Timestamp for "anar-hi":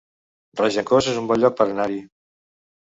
1.71-2.03